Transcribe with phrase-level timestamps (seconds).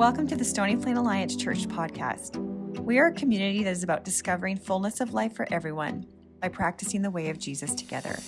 [0.00, 2.38] Welcome to the Stony Plain Alliance Church podcast.
[2.78, 6.06] We are a community that is about discovering fullness of life for everyone
[6.40, 8.18] by practicing the way of Jesus together.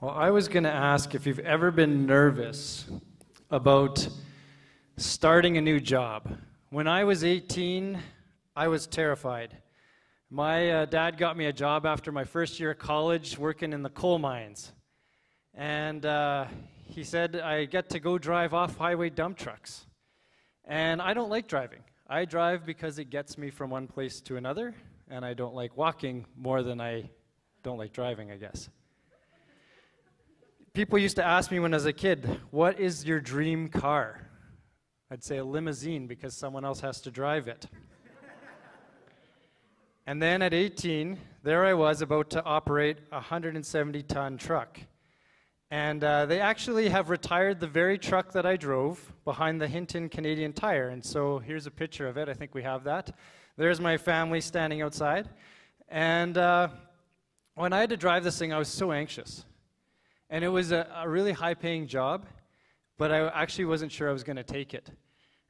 [0.00, 2.86] Well, I was going to ask if you've ever been nervous
[3.50, 4.08] about
[4.96, 6.38] starting a new job.
[6.70, 7.98] When I was 18,
[8.56, 9.54] I was terrified.
[10.30, 13.82] My uh, dad got me a job after my first year of college working in
[13.82, 14.72] the coal mines.
[15.52, 16.46] And uh,
[16.86, 19.86] he said I get to go drive off highway dump trucks.
[20.64, 21.80] And I don't like driving.
[22.08, 24.74] I drive because it gets me from one place to another,
[25.08, 27.10] and I don't like walking more than I
[27.62, 28.68] don't like driving, I guess.
[30.72, 34.20] People used to ask me when I was a kid, What is your dream car?
[35.10, 37.66] I'd say a limousine because someone else has to drive it.
[40.06, 44.80] and then at 18, there I was about to operate a 170 ton truck.
[45.70, 50.08] And uh, they actually have retired the very truck that I drove behind the Hinton
[50.08, 50.90] Canadian Tire.
[50.90, 52.28] And so here's a picture of it.
[52.28, 53.16] I think we have that.
[53.56, 55.28] There's my family standing outside.
[55.88, 56.68] And uh,
[57.54, 59.44] when I had to drive this thing, I was so anxious.
[60.30, 62.26] And it was a, a really high paying job,
[62.96, 64.90] but I actually wasn't sure I was going to take it.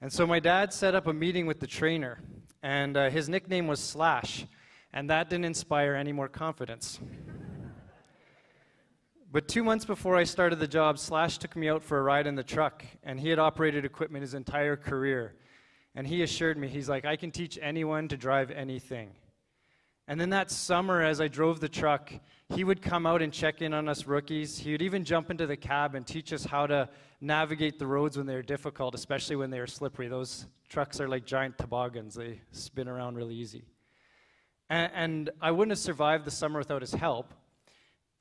[0.01, 2.21] And so my dad set up a meeting with the trainer,
[2.63, 4.47] and uh, his nickname was Slash,
[4.93, 7.01] and that didn't inspire any more confidence.
[9.31, 12.27] But two months before I started the job, Slash took me out for a ride
[12.27, 15.35] in the truck, and he had operated equipment his entire career.
[15.95, 19.11] And he assured me, he's like, I can teach anyone to drive anything.
[20.09, 22.13] And then that summer, as I drove the truck,
[22.51, 24.57] he would come out and check in on us rookies.
[24.57, 26.89] He would even jump into the cab and teach us how to
[27.21, 30.07] navigate the roads when they're difficult, especially when they're slippery.
[30.07, 33.65] Those trucks are like giant toboggans, they spin around really easy.
[34.71, 37.33] And, and I wouldn't have survived the summer without his help.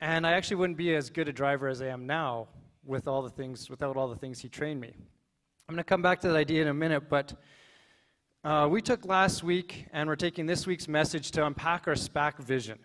[0.01, 2.47] And I actually wouldn't be as good a driver as I am now
[2.83, 4.93] with all the things, without all the things he trained me.
[5.67, 7.33] I'm going to come back to that idea in a minute, but
[8.43, 12.39] uh, we took last week and we're taking this week's message to unpack our SPAC
[12.39, 12.77] vision.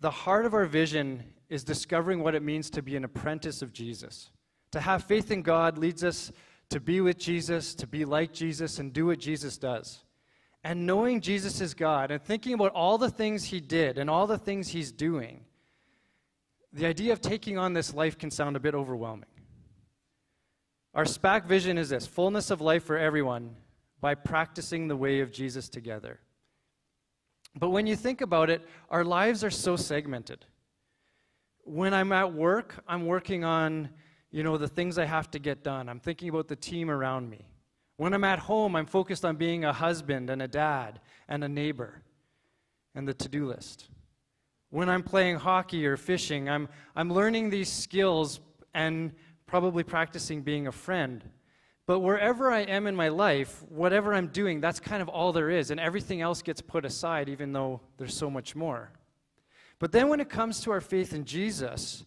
[0.00, 3.72] The heart of our vision is discovering what it means to be an apprentice of
[3.72, 4.30] Jesus.
[4.72, 6.32] To have faith in God leads us
[6.70, 10.02] to be with Jesus, to be like Jesus, and do what Jesus does
[10.64, 14.26] and knowing Jesus is God and thinking about all the things he did and all
[14.26, 15.44] the things he's doing,
[16.72, 19.26] the idea of taking on this life can sound a bit overwhelming.
[20.94, 23.56] Our SPAC vision is this fullness of life for everyone
[24.00, 26.20] by practicing the way of Jesus together.
[27.58, 30.44] But when you think about it, our lives are so segmented.
[31.64, 33.90] When I'm at work, I'm working on,
[34.30, 35.88] you know, the things I have to get done.
[35.88, 37.46] I'm thinking about the team around me.
[37.96, 41.48] When I'm at home, I'm focused on being a husband and a dad and a
[41.48, 42.02] neighbor
[42.94, 43.88] and the to do list.
[44.70, 48.40] When I'm playing hockey or fishing, I'm, I'm learning these skills
[48.74, 49.12] and
[49.46, 51.22] probably practicing being a friend.
[51.84, 55.50] But wherever I am in my life, whatever I'm doing, that's kind of all there
[55.50, 58.92] is, and everything else gets put aside, even though there's so much more.
[59.78, 62.04] But then when it comes to our faith in Jesus,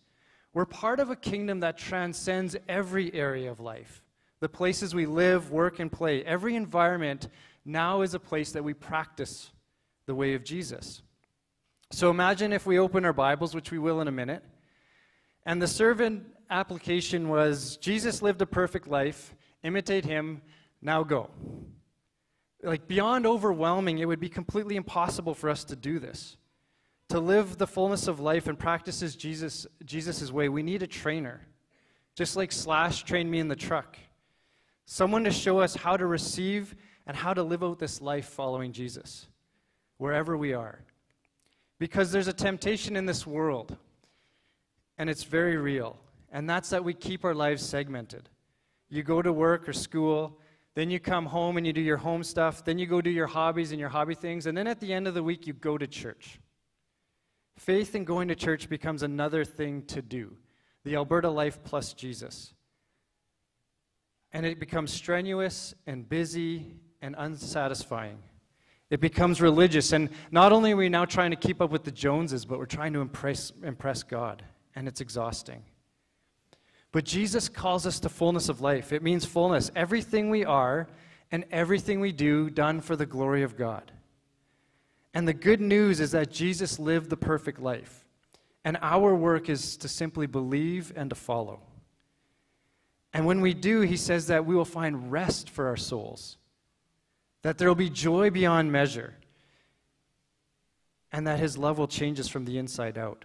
[0.53, 4.01] we're part of a kingdom that transcends every area of life
[4.41, 6.23] the places we live, work, and play.
[6.23, 7.29] Every environment
[7.63, 9.51] now is a place that we practice
[10.05, 11.01] the way of Jesus.
[11.91, 14.43] So imagine if we open our Bibles, which we will in a minute,
[15.45, 20.41] and the servant application was Jesus lived a perfect life, imitate him,
[20.81, 21.29] now go.
[22.63, 26.37] Like beyond overwhelming, it would be completely impossible for us to do this.
[27.09, 31.41] To live the fullness of life and practices Jesus Jesus's way, we need a trainer.
[32.15, 33.97] Just like Slash trained me in the truck
[34.85, 36.75] someone to show us how to receive
[37.05, 39.27] and how to live out this life following Jesus,
[39.97, 40.79] wherever we are.
[41.77, 43.75] Because there's a temptation in this world,
[44.97, 45.97] and it's very real,
[46.31, 48.29] and that's that we keep our lives segmented.
[48.89, 50.39] You go to work or school,
[50.73, 53.27] then you come home and you do your home stuff, then you go do your
[53.27, 55.77] hobbies and your hobby things, and then at the end of the week, you go
[55.77, 56.39] to church.
[57.57, 60.35] Faith in going to church becomes another thing to do
[60.83, 62.53] the Alberta life plus Jesus
[64.35, 68.17] and it becomes strenuous and busy and unsatisfying.
[68.89, 71.91] It becomes religious, and not only are we now trying to keep up with the
[71.91, 74.43] Joneses, but we're trying to impress, impress God,
[74.75, 75.63] and it's exhausting.
[76.91, 78.91] But Jesus calls us to fullness of life.
[78.91, 80.89] It means fullness, everything we are
[81.31, 83.89] and everything we do done for the glory of God.
[85.13, 88.03] And the good news is that Jesus lived the perfect life,
[88.65, 91.61] and our work is to simply believe and to follow.
[93.15, 96.35] And when we do, he says that we will find rest for our souls,
[97.43, 99.13] that there will be joy beyond measure,
[101.13, 103.23] and that his love will change us from the inside out.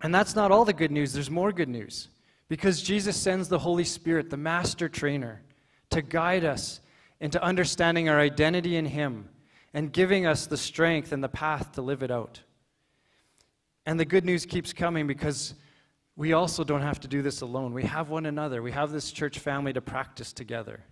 [0.00, 2.08] And that's not all the good news, there's more good news.
[2.48, 5.42] Because Jesus sends the Holy Spirit, the master trainer,
[5.90, 6.80] to guide us
[7.20, 9.28] into understanding our identity in Him
[9.74, 12.40] and giving us the strength and the path to live it out.
[13.84, 15.52] And the good news keeps coming because
[16.16, 17.74] we also don't have to do this alone.
[17.74, 20.84] We have one another, we have this church family to practice together.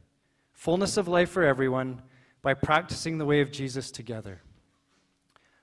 [0.52, 2.02] Fullness of life for everyone
[2.42, 4.42] by practicing the way of Jesus together.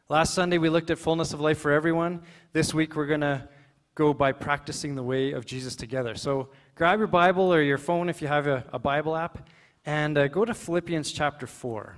[0.07, 2.23] Last Sunday, we looked at fullness of life for everyone.
[2.51, 3.47] This week, we're going to
[3.93, 6.15] go by practicing the way of Jesus together.
[6.15, 9.49] So grab your Bible or your phone if you have a, a Bible app
[9.85, 11.97] and uh, go to Philippians chapter 4.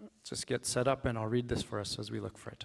[0.00, 2.50] Let's just get set up and I'll read this for us as we look for
[2.50, 2.64] it.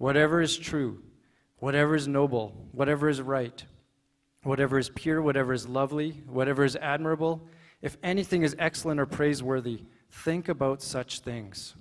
[0.00, 0.98] whatever is true,
[1.58, 3.66] whatever is noble, whatever is right,
[4.44, 7.46] whatever is pure, whatever is lovely, whatever is admirable,
[7.82, 11.74] if anything is excellent or praiseworthy, think about such things.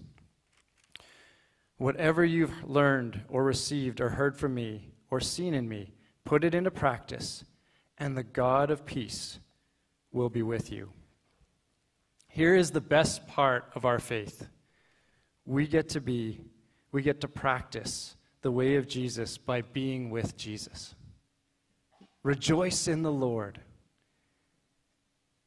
[1.78, 5.94] Whatever you've learned or received or heard from me or seen in me,
[6.26, 7.46] put it into practice,
[7.98, 9.40] and the God of peace
[10.12, 10.92] will be with you.
[12.28, 14.46] Here is the best part of our faith
[15.46, 16.42] we get to be,
[16.92, 20.96] we get to practice the way of Jesus by being with Jesus.
[22.24, 23.62] Rejoice in the Lord.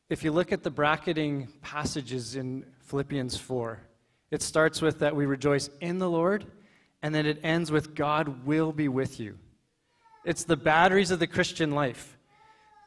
[0.08, 3.80] If you look at the bracketing passages in Philippians 4,
[4.30, 6.46] it starts with that we rejoice in the Lord,
[7.02, 9.38] and then it ends with God will be with you.
[10.24, 12.16] It's the batteries of the Christian life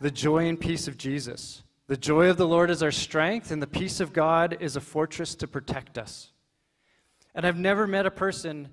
[0.02, 1.64] the joy and peace of Jesus.
[1.88, 4.82] The joy of the Lord is our strength, and the peace of God is a
[4.82, 6.32] fortress to protect us.
[7.36, 8.70] And I've never met a person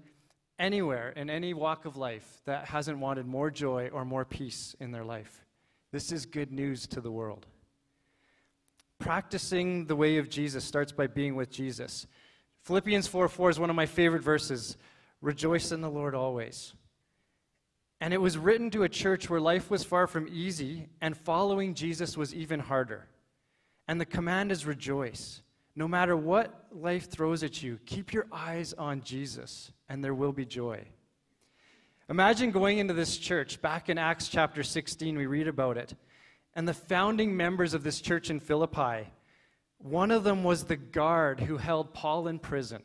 [0.58, 4.92] anywhere in any walk of life that hasn't wanted more joy or more peace in
[4.92, 5.44] their life.
[5.90, 7.46] This is good news to the world
[9.02, 12.06] practicing the way of Jesus starts by being with Jesus.
[12.62, 14.76] Philippians 4 4 is one of my favorite verses.
[15.20, 16.72] Rejoice in the Lord always.
[18.00, 21.74] And it was written to a church where life was far from easy and following
[21.74, 23.08] Jesus was even harder.
[23.88, 25.42] And the command is rejoice.
[25.74, 30.32] No matter what life throws at you, keep your eyes on Jesus and there will
[30.32, 30.84] be joy.
[32.08, 33.62] Imagine going into this church.
[33.62, 35.94] Back in Acts chapter 16, we read about it
[36.54, 39.08] and the founding members of this church in Philippi,
[39.78, 42.82] one of them was the guard who held Paul in prison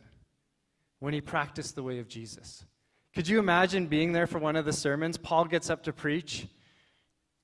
[0.99, 2.65] when he practiced the way of Jesus.
[3.13, 5.17] Could you imagine being there for one of the sermons?
[5.17, 6.47] Paul gets up to preach,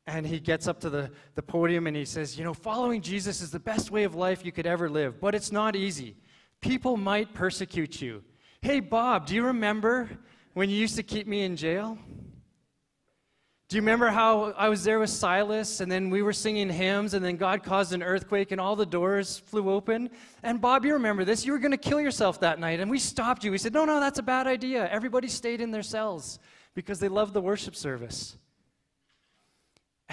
[0.05, 3.41] and he gets up to the, the podium and he says, You know, following Jesus
[3.41, 6.15] is the best way of life you could ever live, but it's not easy.
[6.61, 8.23] People might persecute you.
[8.61, 10.09] Hey, Bob, do you remember
[10.53, 11.97] when you used to keep me in jail?
[13.69, 17.13] Do you remember how I was there with Silas and then we were singing hymns
[17.15, 20.09] and then God caused an earthquake and all the doors flew open?
[20.43, 21.45] And Bob, you remember this?
[21.45, 23.51] You were going to kill yourself that night and we stopped you.
[23.51, 24.87] We said, No, no, that's a bad idea.
[24.89, 26.39] Everybody stayed in their cells
[26.75, 28.37] because they loved the worship service.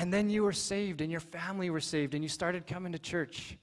[0.01, 2.99] And then you were saved and your family were saved and you started coming to
[2.99, 3.59] church.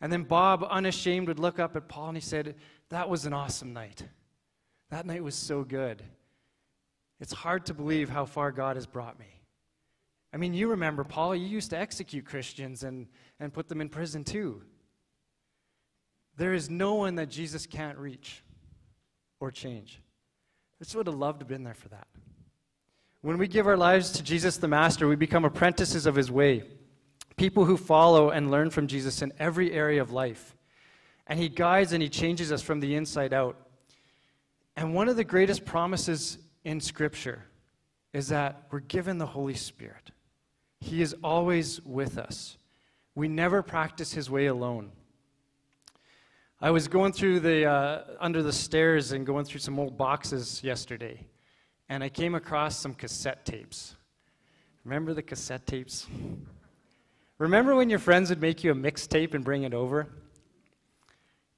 [0.00, 2.54] And then Bob, unashamed, would look up at Paul and he said,
[2.90, 4.04] That was an awesome night.
[4.90, 6.04] That night was so good.
[7.18, 9.26] It's hard to believe how far God has brought me.
[10.32, 13.08] I mean, you remember, Paul, you used to execute Christians and,
[13.40, 14.62] and put them in prison too.
[16.36, 18.44] There is no one that Jesus can't reach
[19.40, 20.00] or change.
[20.80, 22.06] I just would have loved to have been there for that.
[23.26, 26.62] When we give our lives to Jesus the Master, we become apprentices of his way,
[27.36, 30.54] people who follow and learn from Jesus in every area of life.
[31.26, 33.56] And he guides and he changes us from the inside out.
[34.76, 37.42] And one of the greatest promises in Scripture
[38.12, 40.12] is that we're given the Holy Spirit.
[40.78, 42.56] He is always with us.
[43.16, 44.92] We never practice His way alone.
[46.60, 50.62] I was going through the uh, under the stairs and going through some old boxes
[50.62, 51.26] yesterday,
[51.88, 53.94] and I came across some cassette tapes.
[54.84, 56.06] Remember the cassette tapes?
[57.38, 60.08] Remember when your friends would make you a mixtape and bring it over?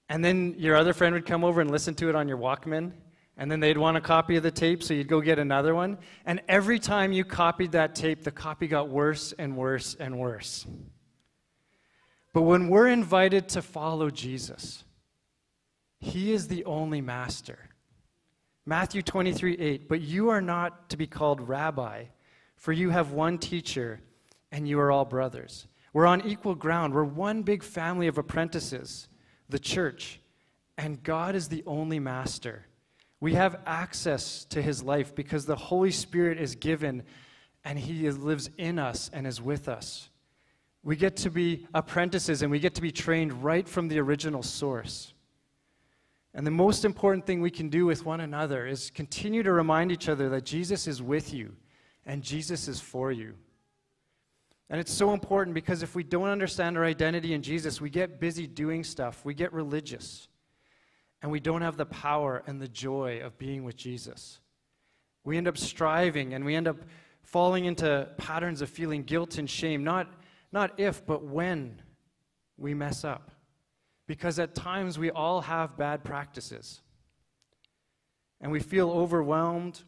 [0.08, 2.92] And then your other friend would come over and listen to it on your Walkman?
[3.37, 5.99] And then they'd want a copy of the tape, so you'd go get another one.
[6.26, 10.66] And every time you copied that tape, the copy got worse and worse and worse.
[12.32, 14.85] But when we're invited to follow Jesus,
[16.00, 17.67] He is the only master.
[18.68, 22.04] Matthew 23 8, but you are not to be called rabbi,
[22.58, 24.02] for you have one teacher,
[24.52, 25.66] and you are all brothers.
[25.94, 26.92] We're on equal ground.
[26.92, 29.08] We're one big family of apprentices,
[29.48, 30.20] the church,
[30.76, 32.66] and God is the only master.
[33.20, 37.04] We have access to his life because the Holy Spirit is given
[37.64, 40.10] and he lives in us and is with us.
[40.82, 44.42] We get to be apprentices and we get to be trained right from the original
[44.42, 45.14] source.
[46.35, 49.90] And the most important thing we can do with one another is continue to remind
[49.90, 51.56] each other that Jesus is with you
[52.06, 53.35] and Jesus is for you.
[54.70, 58.20] And it's so important because if we don't understand our identity in Jesus, we get
[58.20, 60.28] busy doing stuff, we get religious,
[61.23, 64.40] and we don't have the power and the joy of being with Jesus.
[65.25, 66.76] We end up striving and we end up
[67.23, 70.12] falling into patterns of feeling guilt and shame, not,
[70.52, 71.80] not if, but when
[72.56, 73.30] we mess up.
[74.08, 76.80] Because at times we all have bad practices.
[78.40, 79.80] And we feel overwhelmed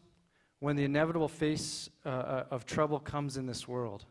[0.59, 4.05] when the inevitable face uh, uh of trouble comes in this world.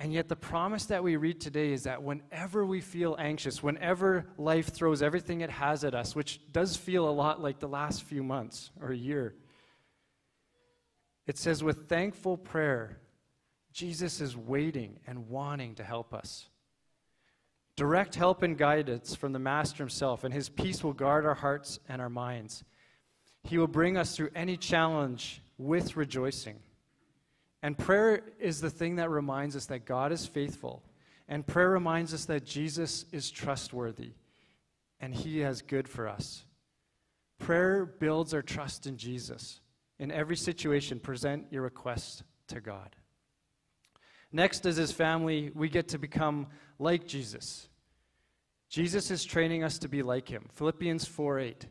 [0.00, 4.26] And yet, the promise that we read today is that whenever we feel anxious, whenever
[4.38, 8.02] life throws everything it has at us, which does feel a lot like the last
[8.04, 9.34] few months or a year,
[11.26, 12.98] it says, with thankful prayer,
[13.72, 16.48] Jesus is waiting and wanting to help us.
[17.76, 21.78] Direct help and guidance from the Master Himself, and His peace will guard our hearts
[21.88, 22.64] and our minds.
[23.44, 26.58] He will bring us through any challenge with rejoicing.
[27.62, 30.82] And prayer is the thing that reminds us that God is faithful.
[31.28, 34.12] And prayer reminds us that Jesus is trustworthy
[35.00, 36.44] and He has good for us.
[37.38, 39.60] Prayer builds our trust in Jesus.
[39.98, 42.96] In every situation, present your request to God.
[44.32, 46.46] Next, as His family, we get to become
[46.78, 47.68] like Jesus.
[48.68, 50.46] Jesus is training us to be like Him.
[50.52, 51.66] Philippians 4 8.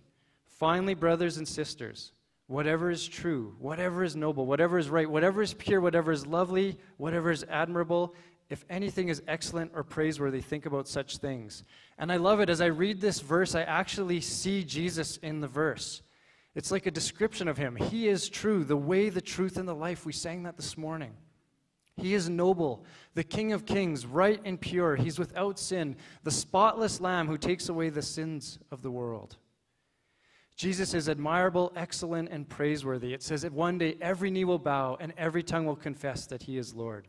[0.46, 2.12] Finally, brothers and sisters,
[2.48, 6.78] whatever is true, whatever is noble, whatever is right, whatever is pure, whatever is lovely,
[6.98, 8.14] whatever is admirable,
[8.50, 11.64] if anything is excellent or praiseworthy, think about such things.
[12.00, 12.50] And I love it.
[12.50, 16.02] As I read this verse, I actually see Jesus in the verse.
[16.56, 17.76] It's like a description of him.
[17.76, 20.06] He is true, the way, the truth, and the life.
[20.06, 21.14] We sang that this morning.
[22.00, 24.96] He is noble, the King of kings, right and pure.
[24.96, 29.38] He's without sin, the spotless Lamb who takes away the sins of the world.
[30.56, 33.14] Jesus is admirable, excellent, and praiseworthy.
[33.14, 36.44] It says that one day every knee will bow and every tongue will confess that
[36.44, 37.08] he is Lord.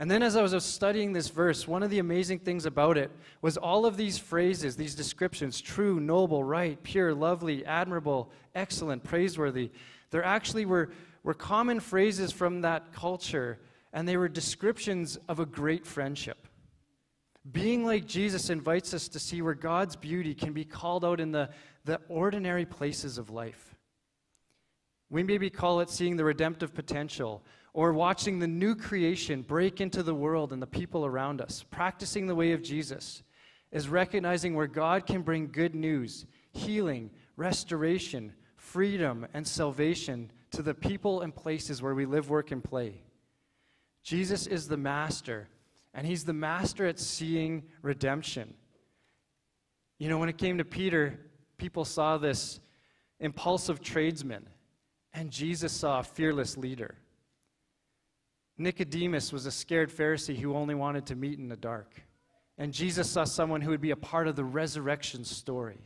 [0.00, 3.10] And then, as I was studying this verse, one of the amazing things about it
[3.42, 9.72] was all of these phrases, these descriptions true, noble, right, pure, lovely, admirable, excellent, praiseworthy
[10.10, 10.90] there actually were,
[11.22, 13.58] were common phrases from that culture,
[13.92, 16.46] and they were descriptions of a great friendship.
[17.50, 21.32] Being like Jesus invites us to see where God's beauty can be called out in
[21.32, 21.48] the,
[21.84, 23.74] the ordinary places of life.
[25.10, 27.42] We maybe call it seeing the redemptive potential
[27.72, 31.64] or watching the new creation break into the world and the people around us.
[31.70, 33.22] Practicing the way of Jesus
[33.72, 40.74] is recognizing where God can bring good news, healing, restoration, freedom, and salvation to the
[40.74, 43.02] people and places where we live, work, and play.
[44.02, 45.48] Jesus is the master,
[45.94, 48.54] and he's the master at seeing redemption.
[49.98, 51.18] You know, when it came to Peter,
[51.56, 52.60] people saw this
[53.20, 54.48] impulsive tradesman,
[55.12, 56.94] and Jesus saw a fearless leader.
[58.56, 62.02] Nicodemus was a scared Pharisee who only wanted to meet in the dark.
[62.58, 65.78] And Jesus saw someone who would be a part of the resurrection story.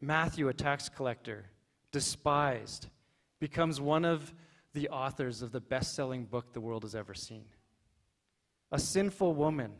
[0.00, 1.44] Matthew, a tax collector,
[1.92, 2.88] despised,
[3.40, 4.34] becomes one of
[4.72, 7.44] the authors of the best selling book the world has ever seen.
[8.70, 9.72] A sinful woman,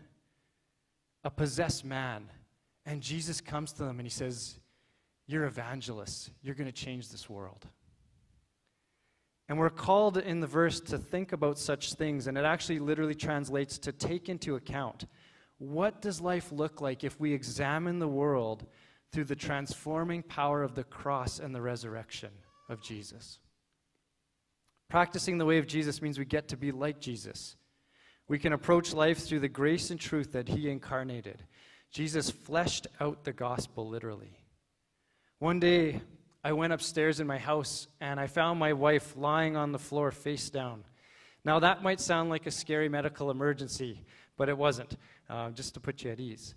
[1.24, 2.28] a possessed man,
[2.84, 4.58] and Jesus comes to them and he says,
[5.26, 6.30] You're evangelists.
[6.42, 7.66] You're going to change this world.
[9.48, 13.14] And we're called in the verse to think about such things, and it actually literally
[13.14, 15.06] translates to take into account.
[15.58, 18.66] What does life look like if we examine the world
[19.12, 22.30] through the transforming power of the cross and the resurrection
[22.68, 23.38] of Jesus?
[24.92, 27.56] Practicing the way of Jesus means we get to be like Jesus.
[28.28, 31.42] We can approach life through the grace and truth that he incarnated.
[31.90, 34.36] Jesus fleshed out the gospel literally.
[35.38, 36.02] One day,
[36.44, 40.10] I went upstairs in my house and I found my wife lying on the floor
[40.10, 40.84] face down.
[41.42, 44.04] Now, that might sound like a scary medical emergency,
[44.36, 44.98] but it wasn't,
[45.30, 46.54] uh, just to put you at ease,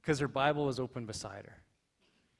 [0.00, 1.61] because her Bible was open beside her.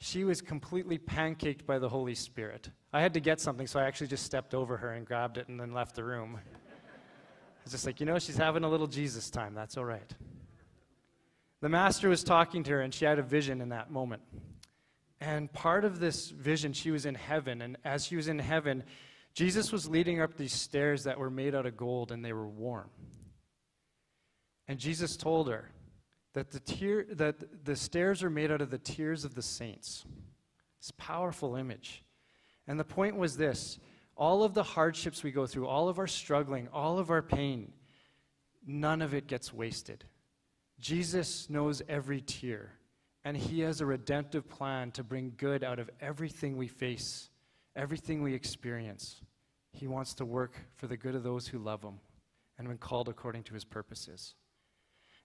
[0.04, 2.68] She was completely pancaked by the Holy Spirit.
[2.92, 5.46] I had to get something, so I actually just stepped over her and grabbed it
[5.46, 6.40] and then left the room.
[6.44, 9.54] I was just like, you know, she's having a little Jesus time.
[9.54, 10.12] That's all right.
[11.60, 14.22] The master was talking to her, and she had a vision in that moment.
[15.20, 17.62] And part of this vision, she was in heaven.
[17.62, 18.82] And as she was in heaven,
[19.34, 22.32] Jesus was leading her up these stairs that were made out of gold and they
[22.32, 22.90] were warm.
[24.66, 25.70] And Jesus told her
[26.34, 30.04] that the, tear, that the stairs are made out of the tears of the saints.
[30.78, 32.02] It's a powerful image.
[32.66, 33.78] And the point was this
[34.16, 37.72] all of the hardships we go through, all of our struggling, all of our pain,
[38.66, 40.04] none of it gets wasted.
[40.78, 42.72] Jesus knows every tear,
[43.24, 47.30] and He has a redemptive plan to bring good out of everything we face,
[47.76, 49.20] everything we experience.
[49.72, 52.00] He wants to work for the good of those who love Him
[52.58, 54.34] and when called according to His purposes.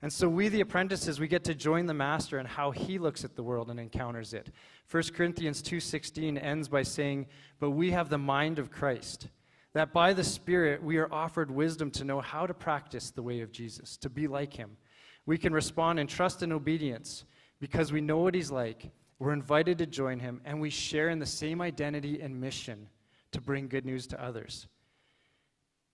[0.01, 3.23] And so we, the apprentices, we get to join the master in how he looks
[3.23, 4.51] at the world and encounters it.
[4.91, 7.25] 1 Corinthians 2.16 ends by saying,
[7.59, 9.29] But we have the mind of Christ,
[9.73, 13.41] that by the Spirit we are offered wisdom to know how to practice the way
[13.41, 14.77] of Jesus, to be like him.
[15.25, 17.25] We can respond in trust and obedience
[17.59, 18.91] because we know what he's like.
[19.17, 22.87] We're invited to join him, and we share in the same identity and mission
[23.31, 24.67] to bring good news to others.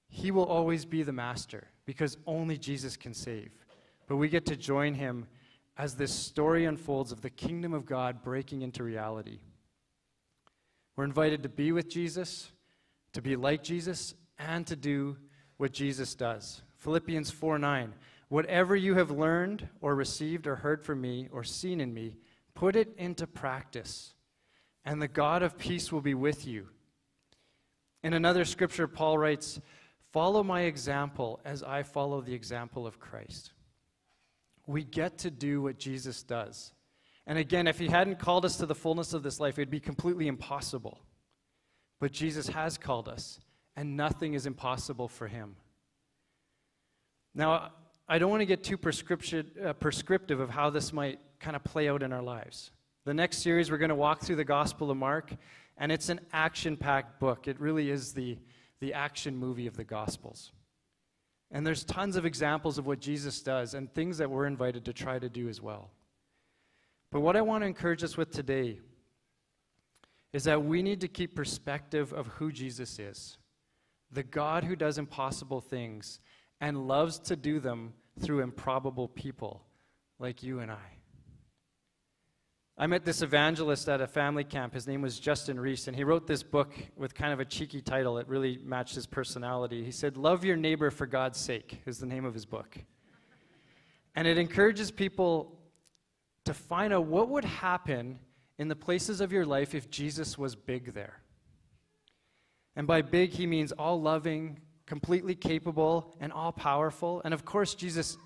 [0.09, 3.62] He will always be the master because only Jesus can save.
[4.07, 5.27] But we get to join him
[5.77, 9.39] as this story unfolds of the kingdom of God breaking into reality.
[10.95, 12.51] We're invited to be with Jesus,
[13.13, 15.17] to be like Jesus, and to do
[15.57, 16.61] what Jesus does.
[16.77, 17.93] Philippians 4 9.
[18.29, 22.17] Whatever you have learned or received or heard from me or seen in me,
[22.55, 24.13] put it into practice,
[24.85, 26.67] and the God of peace will be with you.
[28.03, 29.61] In another scripture, Paul writes,
[30.11, 33.53] Follow my example as I follow the example of Christ
[34.67, 36.73] we get to do what Jesus does.
[37.25, 39.79] And again, if he hadn't called us to the fullness of this life, it'd be
[39.79, 40.99] completely impossible.
[41.99, 43.39] But Jesus has called us,
[43.75, 45.55] and nothing is impossible for him.
[47.33, 47.71] Now,
[48.07, 51.87] I don't want to get too uh, prescriptive of how this might kind of play
[51.87, 52.71] out in our lives.
[53.05, 55.33] The next series, we're going to walk through the Gospel of Mark,
[55.77, 57.47] and it's an action packed book.
[57.47, 58.37] It really is the,
[58.81, 60.51] the action movie of the Gospels.
[61.53, 64.93] And there's tons of examples of what Jesus does and things that we're invited to
[64.93, 65.91] try to do as well.
[67.11, 68.79] But what I want to encourage us with today
[70.33, 73.37] is that we need to keep perspective of who Jesus is
[74.11, 76.19] the God who does impossible things
[76.61, 79.63] and loves to do them through improbable people
[80.19, 81.02] like you and I.
[82.75, 84.73] I met this evangelist at a family camp.
[84.73, 87.81] His name was Justin Reese, and he wrote this book with kind of a cheeky
[87.81, 88.17] title.
[88.17, 89.83] It really matched his personality.
[89.83, 92.79] He said, Love Your Neighbor for God's Sake, is the name of his book.
[94.15, 95.59] And it encourages people
[96.45, 98.17] to find out what would happen
[98.57, 101.21] in the places of your life if Jesus was big there.
[102.75, 107.21] And by big, he means all loving, completely capable, and all powerful.
[107.23, 108.17] And of course, Jesus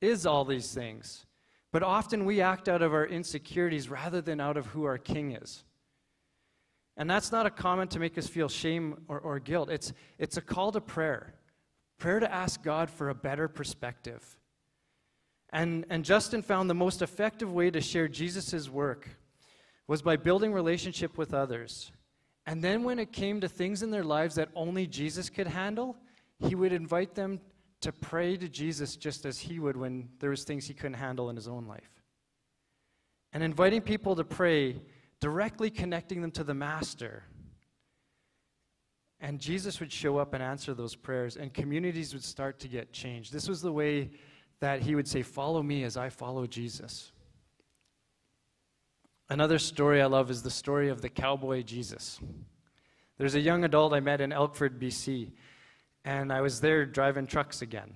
[0.00, 1.26] is all these things.
[1.74, 5.32] But often we act out of our insecurities rather than out of who our king
[5.32, 5.64] is.
[6.96, 9.68] And that's not a comment to make us feel shame or, or guilt.
[9.70, 11.34] It's, it's a call to prayer.
[11.98, 14.38] Prayer to ask God for a better perspective.
[15.52, 19.08] And, and Justin found the most effective way to share Jesus' work
[19.88, 21.90] was by building relationship with others.
[22.46, 25.96] And then when it came to things in their lives that only Jesus could handle,
[26.38, 27.40] he would invite them
[27.84, 31.28] to pray to Jesus just as he would when there was things he couldn't handle
[31.28, 31.90] in his own life.
[33.32, 34.80] And inviting people to pray,
[35.20, 37.24] directly connecting them to the Master.
[39.20, 42.92] And Jesus would show up and answer those prayers, and communities would start to get
[42.92, 43.32] changed.
[43.32, 44.10] This was the way
[44.60, 47.12] that he would say, Follow me as I follow Jesus.
[49.28, 52.18] Another story I love is the story of the cowboy Jesus.
[53.18, 55.32] There's a young adult I met in Elkford, BC
[56.04, 57.92] and I was there driving trucks again.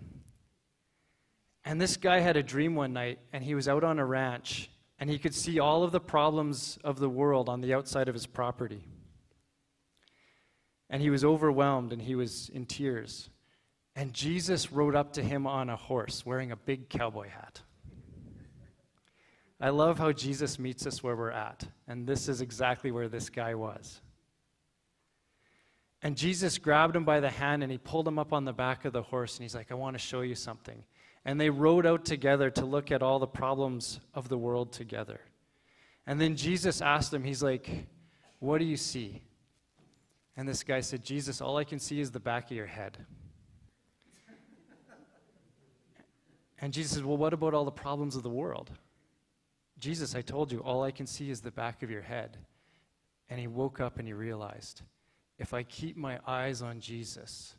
[1.64, 4.71] And this guy had a dream one night, and he was out on a ranch,
[4.99, 8.14] and he could see all of the problems of the world on the outside of
[8.14, 8.85] his property.
[10.90, 13.29] And he was overwhelmed and he was in tears.
[13.94, 17.61] And Jesus rode up to him on a horse wearing a big cowboy hat.
[19.61, 21.64] I love how Jesus meets us where we're at.
[21.87, 24.01] And this is exactly where this guy was.
[26.02, 28.84] And Jesus grabbed him by the hand and he pulled him up on the back
[28.84, 30.84] of the horse and he's like, I want to show you something.
[31.24, 35.20] And they rode out together to look at all the problems of the world together.
[36.06, 37.68] And then Jesus asked him, He's like,
[38.38, 39.22] What do you see?
[40.37, 42.96] And this guy said, Jesus, all I can see is the back of your head.
[46.61, 48.70] And Jesus said, Well, what about all the problems of the world?
[49.78, 52.37] Jesus, I told you, all I can see is the back of your head.
[53.30, 54.82] And he woke up and he realized
[55.38, 57.55] if I keep my eyes on Jesus,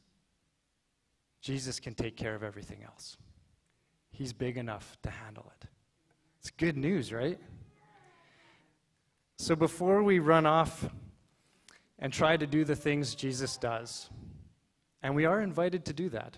[1.42, 3.18] Jesus can take care of everything else.
[4.12, 5.68] He's big enough to handle it.
[6.40, 7.40] It's good news, right?
[9.38, 10.90] So before we run off
[11.98, 14.10] and try to do the things Jesus does,
[15.02, 16.38] and we are invited to do that,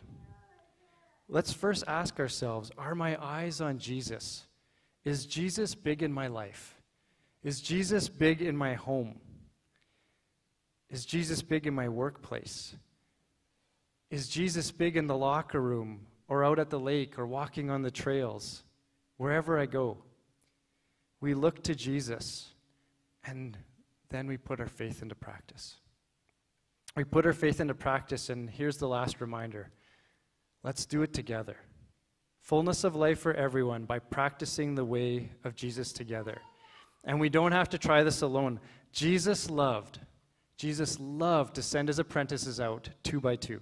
[1.27, 4.45] let's first ask ourselves Are my eyes on Jesus?
[5.03, 6.79] Is Jesus big in my life?
[7.43, 9.19] Is Jesus big in my home?
[10.91, 12.75] Is Jesus big in my workplace?
[14.09, 17.81] Is Jesus big in the locker room or out at the lake or walking on
[17.81, 18.63] the trails?
[19.15, 19.97] Wherever I go,
[21.21, 22.49] we look to Jesus
[23.23, 23.57] and
[24.09, 25.77] then we put our faith into practice.
[26.95, 29.71] We put our faith into practice, and here's the last reminder
[30.63, 31.55] let's do it together.
[32.41, 36.41] Fullness of life for everyone by practicing the way of Jesus together.
[37.03, 38.59] And we don't have to try this alone.
[38.91, 39.99] Jesus loved,
[40.61, 43.59] Jesus loved to send his apprentices out two by two.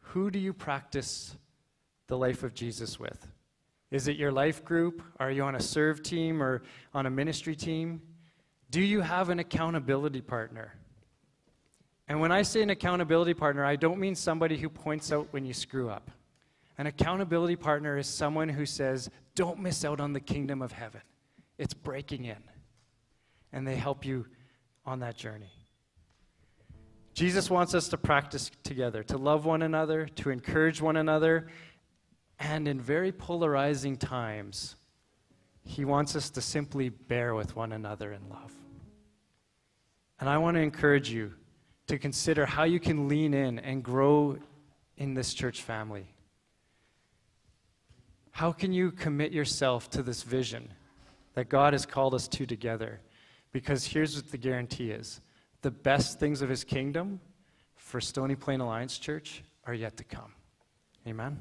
[0.00, 1.34] Who do you practice
[2.06, 3.26] the life of Jesus with?
[3.90, 5.00] Is it your life group?
[5.18, 6.60] Are you on a serve team or
[6.92, 8.02] on a ministry team?
[8.68, 10.74] Do you have an accountability partner?
[12.08, 15.46] And when I say an accountability partner, I don't mean somebody who points out when
[15.46, 16.10] you screw up.
[16.76, 21.00] An accountability partner is someone who says, Don't miss out on the kingdom of heaven.
[21.56, 22.44] It's breaking in.
[23.50, 24.26] And they help you
[24.84, 25.52] on that journey.
[27.14, 31.48] Jesus wants us to practice together, to love one another, to encourage one another,
[32.38, 34.76] and in very polarizing times,
[35.64, 38.52] he wants us to simply bear with one another in love.
[40.18, 41.34] And I want to encourage you
[41.86, 44.38] to consider how you can lean in and grow
[44.96, 46.06] in this church family.
[48.30, 50.72] How can you commit yourself to this vision
[51.34, 53.00] that God has called us to together?
[53.52, 55.20] Because here's what the guarantee is
[55.60, 57.20] the best things of his kingdom
[57.76, 60.32] for Stony Plain Alliance Church are yet to come.
[61.06, 61.38] Amen.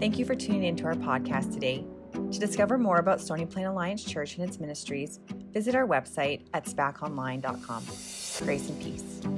[0.00, 1.84] Thank you for tuning into our podcast today.
[2.12, 5.18] To discover more about Stony Plain Alliance Church and its ministries,
[5.52, 7.84] visit our website at spaconline.com.
[8.44, 9.37] Grace and peace.